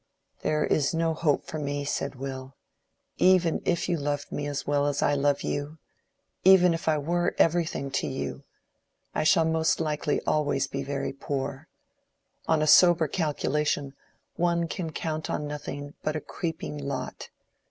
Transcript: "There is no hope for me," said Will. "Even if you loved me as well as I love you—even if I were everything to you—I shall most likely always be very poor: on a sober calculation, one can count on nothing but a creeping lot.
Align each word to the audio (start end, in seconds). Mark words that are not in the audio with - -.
"There 0.41 0.65
is 0.65 0.95
no 0.95 1.13
hope 1.13 1.45
for 1.45 1.59
me," 1.59 1.85
said 1.85 2.15
Will. 2.15 2.55
"Even 3.17 3.61
if 3.65 3.87
you 3.87 3.97
loved 3.97 4.31
me 4.31 4.47
as 4.47 4.65
well 4.65 4.87
as 4.87 5.03
I 5.03 5.13
love 5.13 5.43
you—even 5.43 6.73
if 6.73 6.87
I 6.87 6.97
were 6.97 7.35
everything 7.37 7.91
to 7.91 8.07
you—I 8.07 9.23
shall 9.23 9.45
most 9.45 9.79
likely 9.79 10.19
always 10.21 10.65
be 10.65 10.81
very 10.81 11.13
poor: 11.13 11.67
on 12.47 12.63
a 12.63 12.65
sober 12.67 13.07
calculation, 13.07 13.93
one 14.37 14.67
can 14.67 14.91
count 14.91 15.29
on 15.29 15.45
nothing 15.45 15.93
but 16.01 16.15
a 16.15 16.19
creeping 16.19 16.79
lot. 16.79 17.29